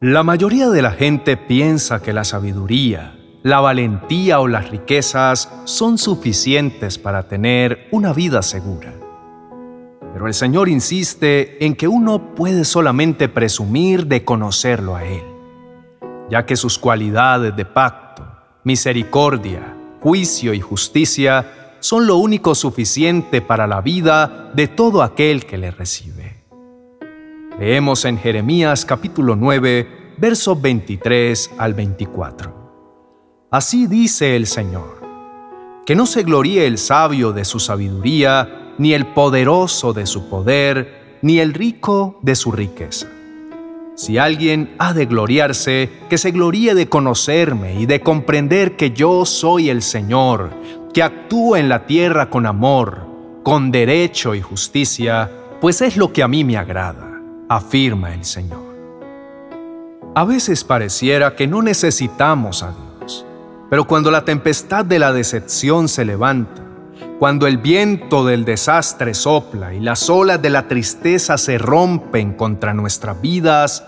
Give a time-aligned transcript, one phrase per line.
[0.00, 5.98] La mayoría de la gente piensa que la sabiduría, la valentía o las riquezas son
[5.98, 8.94] suficientes para tener una vida segura.
[10.12, 15.24] Pero el Señor insiste en que uno puede solamente presumir de conocerlo a Él,
[16.30, 18.24] ya que sus cualidades de pacto,
[18.62, 25.58] misericordia, juicio y justicia son lo único suficiente para la vida de todo aquel que
[25.58, 26.17] le recibe.
[27.58, 33.48] Leemos en Jeremías capítulo 9, versos 23 al 24.
[33.50, 35.02] Así dice el Señor,
[35.84, 41.18] que no se gloríe el sabio de su sabiduría, ni el poderoso de su poder,
[41.20, 43.08] ni el rico de su riqueza.
[43.96, 49.26] Si alguien ha de gloriarse, que se gloríe de conocerme y de comprender que yo
[49.26, 50.50] soy el Señor,
[50.94, 53.04] que actúo en la tierra con amor,
[53.42, 55.28] con derecho y justicia,
[55.60, 57.07] pues es lo que a mí me agrada
[57.48, 58.68] afirma el Señor.
[60.14, 63.24] A veces pareciera que no necesitamos a Dios,
[63.70, 66.62] pero cuando la tempestad de la decepción se levanta,
[67.18, 72.74] cuando el viento del desastre sopla y las olas de la tristeza se rompen contra
[72.74, 73.84] nuestras vidas,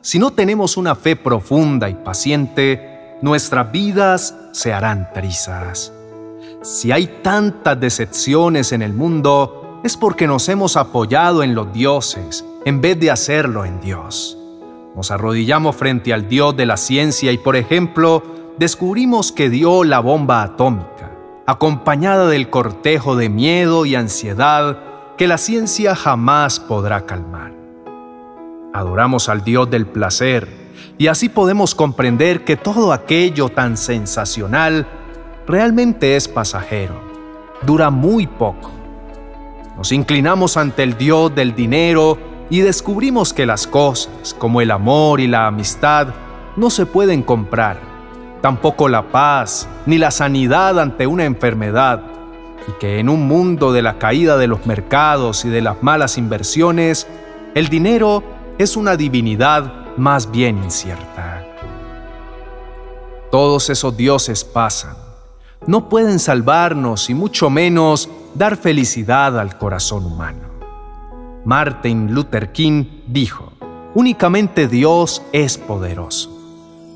[0.00, 5.92] si no tenemos una fe profunda y paciente, nuestras vidas se harán trizas.
[6.62, 12.44] Si hay tantas decepciones en el mundo, es porque nos hemos apoyado en los dioses
[12.64, 14.38] en vez de hacerlo en Dios.
[14.94, 18.22] Nos arrodillamos frente al Dios de la ciencia y, por ejemplo,
[18.58, 21.12] descubrimos que dio la bomba atómica,
[21.46, 24.78] acompañada del cortejo de miedo y ansiedad
[25.16, 27.52] que la ciencia jamás podrá calmar.
[28.72, 30.48] Adoramos al Dios del placer
[30.98, 34.86] y así podemos comprender que todo aquello tan sensacional
[35.46, 37.00] realmente es pasajero,
[37.62, 38.70] dura muy poco.
[39.76, 42.18] Nos inclinamos ante el Dios del dinero
[42.50, 46.08] y descubrimos que las cosas, como el amor y la amistad,
[46.56, 47.80] no se pueden comprar,
[48.40, 52.02] tampoco la paz ni la sanidad ante una enfermedad,
[52.66, 56.18] y que en un mundo de la caída de los mercados y de las malas
[56.18, 57.06] inversiones,
[57.54, 58.22] el dinero
[58.58, 61.44] es una divinidad más bien incierta.
[63.30, 64.96] Todos esos dioses pasan,
[65.66, 70.47] no pueden salvarnos y mucho menos dar felicidad al corazón humano.
[71.48, 73.54] Martin Luther King dijo,
[73.94, 76.28] únicamente Dios es poderoso.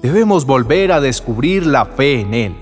[0.03, 2.55] Debemos volver a descubrir la fe en Él.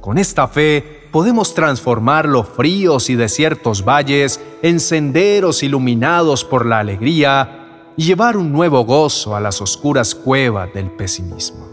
[0.00, 6.78] Con esta fe podemos transformar los fríos y desiertos valles en senderos iluminados por la
[6.78, 11.66] alegría y llevar un nuevo gozo a las oscuras cuevas del pesimismo.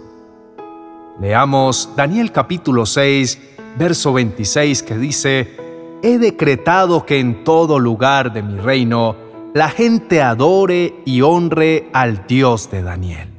[1.21, 3.39] Leamos Daniel capítulo 6,
[3.77, 5.55] verso 26 que dice,
[6.01, 9.24] He decretado que en todo lugar de mi reino
[9.55, 13.29] la gente adore y honre al Dios de Daniel,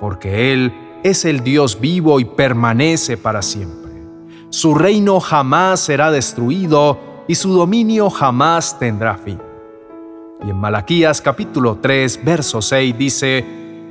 [0.00, 0.72] porque Él
[1.04, 3.92] es el Dios vivo y permanece para siempre.
[4.48, 6.98] Su reino jamás será destruido
[7.28, 9.38] y su dominio jamás tendrá fin.
[10.42, 13.44] Y en Malaquías capítulo 3, verso 6 dice,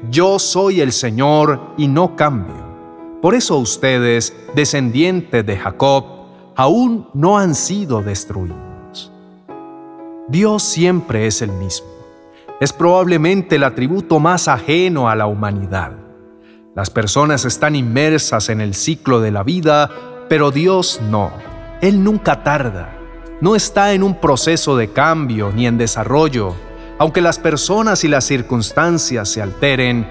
[0.10, 3.20] Yo soy el Señor y no cambio.
[3.22, 6.06] Por eso ustedes, descendientes de Jacob,
[6.56, 8.65] aún no han sido destruidos.
[10.28, 11.88] Dios siempre es el mismo.
[12.60, 15.92] Es probablemente el atributo más ajeno a la humanidad.
[16.76, 19.92] Las personas están inmersas en el ciclo de la vida,
[20.28, 21.32] pero Dios no.
[21.80, 22.98] Él nunca tarda.
[23.40, 26.56] No está en un proceso de cambio ni en desarrollo.
[26.98, 30.10] Aunque las personas y las circunstancias se alteren,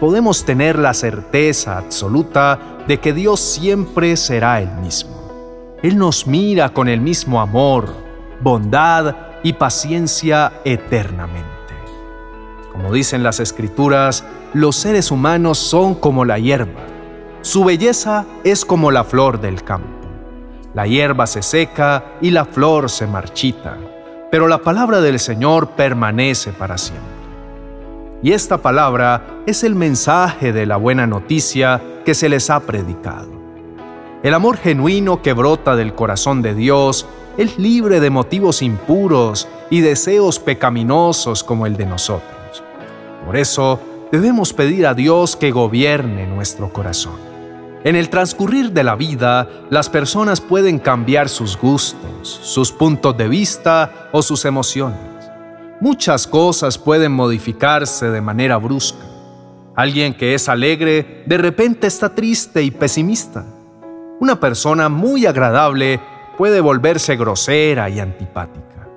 [0.00, 2.58] podemos tener la certeza absoluta
[2.88, 5.78] de que Dios siempre será el mismo.
[5.84, 7.94] Él nos mira con el mismo amor,
[8.40, 11.48] bondad y paciencia eternamente.
[12.72, 16.80] Como dicen las escrituras, los seres humanos son como la hierba.
[17.42, 19.88] Su belleza es como la flor del campo.
[20.74, 23.76] La hierba se seca y la flor se marchita,
[24.30, 27.12] pero la palabra del Señor permanece para siempre.
[28.22, 33.28] Y esta palabra es el mensaje de la buena noticia que se les ha predicado.
[34.22, 37.06] El amor genuino que brota del corazón de Dios
[37.36, 42.62] es libre de motivos impuros y deseos pecaminosos como el de nosotros.
[43.24, 43.80] Por eso
[44.10, 47.32] debemos pedir a Dios que gobierne nuestro corazón.
[47.84, 53.26] En el transcurrir de la vida, las personas pueden cambiar sus gustos, sus puntos de
[53.26, 55.00] vista o sus emociones.
[55.80, 59.04] Muchas cosas pueden modificarse de manera brusca.
[59.74, 63.44] Alguien que es alegre de repente está triste y pesimista.
[64.20, 65.98] Una persona muy agradable
[66.42, 68.88] puede volverse grosera y antipática.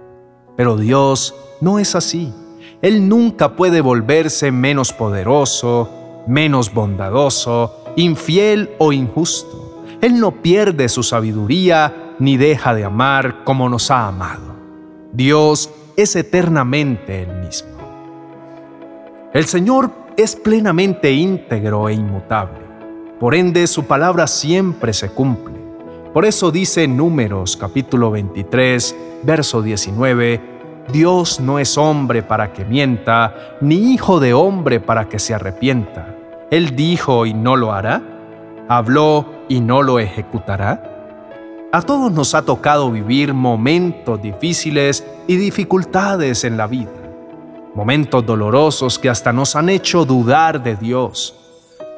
[0.58, 2.34] Pero Dios no es así.
[2.82, 9.84] Él nunca puede volverse menos poderoso, menos bondadoso, infiel o injusto.
[10.02, 14.56] Él no pierde su sabiduría ni deja de amar como nos ha amado.
[15.14, 17.78] Dios es eternamente el mismo.
[19.36, 22.66] El Señor es plenamente íntegro e inmutable.
[23.20, 25.55] Por ende, su palabra siempre se cumple.
[26.16, 30.40] Por eso dice Números capítulo 23, verso 19,
[30.94, 36.16] Dios no es hombre para que mienta, ni hijo de hombre para que se arrepienta.
[36.52, 38.02] Él dijo y no lo hará,
[38.70, 41.70] habló y no lo ejecutará.
[41.74, 46.94] A todos nos ha tocado vivir momentos difíciles y dificultades en la vida,
[47.74, 51.36] momentos dolorosos que hasta nos han hecho dudar de Dios.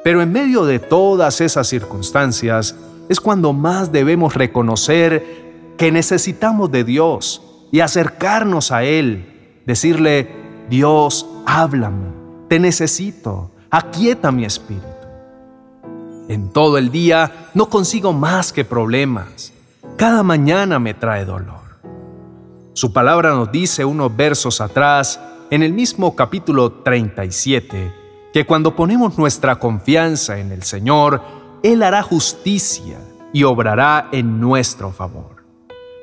[0.02, 2.74] Pero en medio de todas esas circunstancias
[3.08, 10.30] es cuando más debemos reconocer que necesitamos de Dios y acercarnos a Él, decirle,
[10.68, 12.08] Dios, háblame,
[12.48, 14.86] te necesito, aquieta mi espíritu.
[16.28, 19.52] En todo el día no consigo más que problemas.
[19.96, 21.58] Cada mañana me trae dolor.
[22.74, 25.18] Su palabra nos dice unos versos atrás,
[25.50, 27.94] en el mismo capítulo 37,
[28.32, 31.22] que cuando ponemos nuestra confianza en el Señor,
[31.62, 32.98] Él hará justicia
[33.32, 35.44] y obrará en nuestro favor.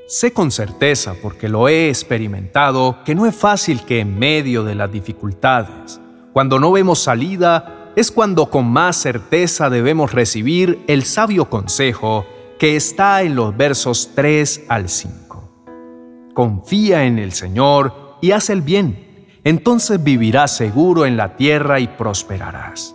[0.07, 4.75] Sé con certeza, porque lo he experimentado, que no es fácil que en medio de
[4.75, 6.00] las dificultades,
[6.34, 12.25] cuando no vemos salida, es cuando con más certeza debemos recibir el sabio consejo
[12.60, 16.31] que está en los versos 3 al 5.
[16.34, 21.88] Confía en el Señor y haz el bien, entonces vivirás seguro en la tierra y
[21.88, 22.95] prosperarás.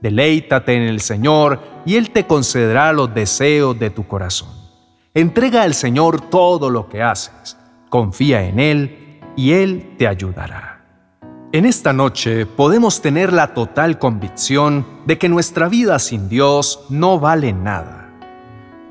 [0.00, 4.48] Deleítate en el Señor y Él te concederá los deseos de tu corazón.
[5.12, 7.56] Entrega al Señor todo lo que haces,
[7.88, 10.84] confía en Él y Él te ayudará.
[11.52, 17.18] En esta noche podemos tener la total convicción de que nuestra vida sin Dios no
[17.18, 18.08] vale nada.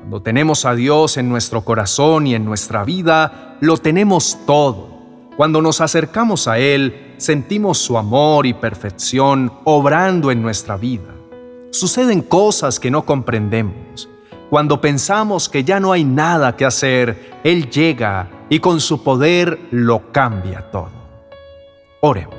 [0.00, 4.90] Cuando tenemos a Dios en nuestro corazón y en nuestra vida, lo tenemos todo.
[5.36, 11.14] Cuando nos acercamos a Él, sentimos su amor y perfección obrando en nuestra vida.
[11.70, 14.08] Suceden cosas que no comprendemos
[14.50, 19.60] cuando pensamos que ya no hay nada que hacer, Él llega y con su poder
[19.70, 20.90] lo cambia todo.
[22.00, 22.34] Oremos.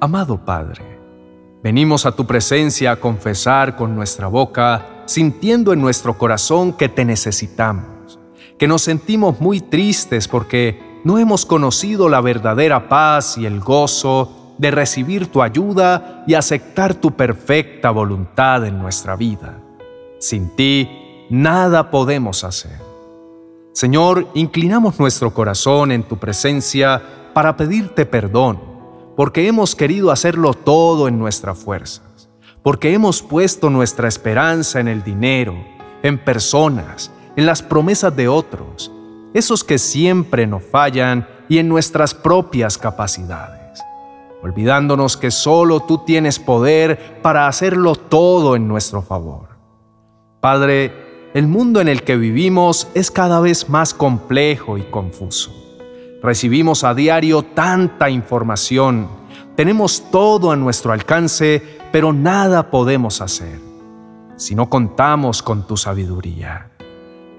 [0.00, 0.82] Amado Padre,
[1.62, 7.04] venimos a tu presencia a confesar con nuestra boca, sintiendo en nuestro corazón que te
[7.04, 8.18] necesitamos,
[8.58, 14.54] que nos sentimos muy tristes porque no hemos conocido la verdadera paz y el gozo
[14.58, 19.58] de recibir tu ayuda y aceptar tu perfecta voluntad en nuestra vida.
[20.18, 22.78] Sin ti, nada podemos hacer.
[23.72, 27.00] Señor, inclinamos nuestro corazón en tu presencia
[27.32, 28.60] para pedirte perdón,
[29.16, 32.28] porque hemos querido hacerlo todo en nuestras fuerzas,
[32.64, 35.54] porque hemos puesto nuestra esperanza en el dinero,
[36.02, 38.90] en personas, en las promesas de otros,
[39.34, 43.82] esos que siempre nos fallan y en nuestras propias capacidades,
[44.42, 49.48] olvidándonos que solo tú tienes poder para hacerlo todo en nuestro favor.
[50.40, 55.52] Padre, el mundo en el que vivimos es cada vez más complejo y confuso.
[56.22, 59.08] Recibimos a diario tanta información,
[59.56, 61.62] tenemos todo a nuestro alcance,
[61.92, 63.68] pero nada podemos hacer
[64.38, 66.70] si no contamos con tu sabiduría.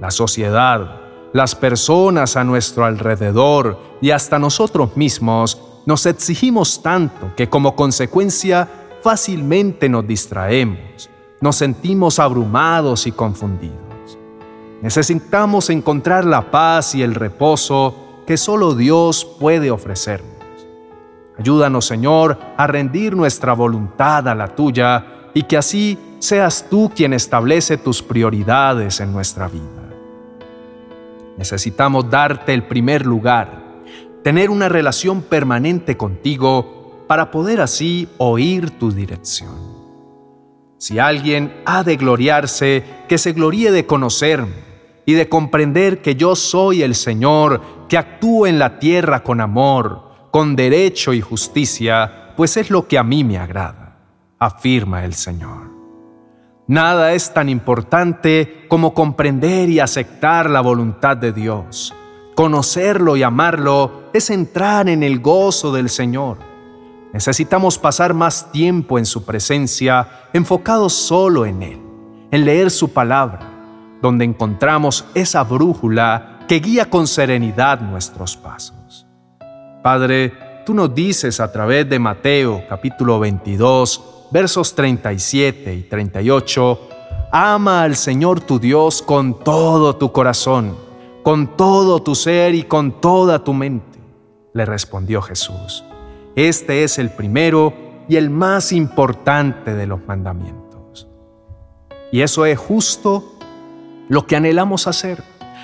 [0.02, 7.50] La sociedad, las personas a nuestro alrededor y hasta nosotros mismos nos exigimos tanto que
[7.50, 8.68] como consecuencia
[9.02, 11.10] fácilmente nos distraemos
[11.42, 13.78] nos sentimos abrumados y confundidos.
[14.82, 17.96] Necesitamos encontrar la paz y el reposo
[18.26, 20.30] que solo Dios puede ofrecernos.
[21.38, 27.14] Ayúdanos, Señor, a rendir nuestra voluntad a la tuya y que así seas tú quien
[27.14, 29.79] establece tus prioridades en nuestra vida.
[31.40, 33.64] Necesitamos darte el primer lugar,
[34.26, 39.56] tener una relación permanente contigo para poder así oír tu dirección.
[40.78, 44.52] Si alguien ha de gloriarse, que se gloríe de conocerme
[45.06, 50.28] y de comprender que yo soy el Señor, que actúo en la tierra con amor,
[50.32, 53.98] con derecho y justicia, pues es lo que a mí me agrada,
[54.40, 55.69] afirma el Señor.
[56.70, 61.94] Nada es tan importante como comprender y aceptar la voluntad de Dios.
[62.36, 66.48] Conocerlo y amarlo es entrar en el gozo del Señor
[67.14, 71.82] Necesitamos pasar más tiempo en su presencia, enfocados solo en Él,
[72.30, 73.40] en leer su palabra,
[74.00, 79.08] donde encontramos esa brújula que guía con serenidad nuestros pasos.
[79.82, 80.34] Padre,
[80.68, 86.80] tú nos dices a través de Mateo capítulo 22, versos 37 y 38,
[87.32, 90.76] ama al Señor tu Dios con todo tu corazón,
[91.24, 94.00] con todo tu ser y con toda tu mente.
[94.54, 95.84] Le respondió Jesús.
[96.36, 97.74] Este es el primero
[98.08, 101.08] y el más importante de los mandamientos.
[102.12, 103.36] Y eso es justo
[104.08, 105.24] lo que anhelamos hacer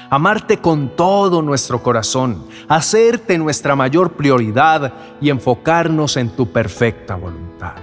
[0.09, 7.75] amarte con todo nuestro corazón, hacerte nuestra mayor prioridad y enfocarnos en tu perfecta voluntad.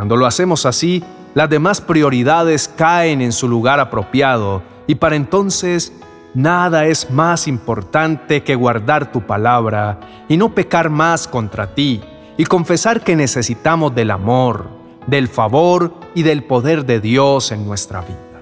[0.00, 1.04] Cuando lo hacemos así,
[1.34, 5.92] las demás prioridades caen en su lugar apropiado y para entonces
[6.32, 12.00] nada es más importante que guardar tu palabra y no pecar más contra ti
[12.38, 14.70] y confesar que necesitamos del amor,
[15.06, 18.40] del favor y del poder de Dios en nuestra vida.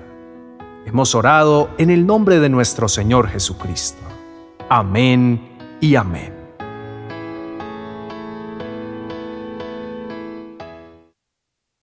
[0.87, 4.05] Hemos orado en el nombre de nuestro Señor Jesucristo.
[4.69, 5.41] Amén
[5.81, 6.38] y amén.